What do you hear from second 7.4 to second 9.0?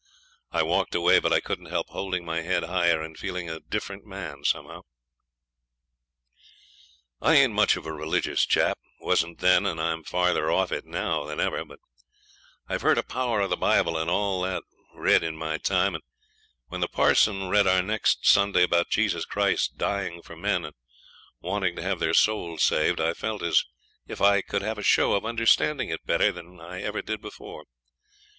much of a religious chap,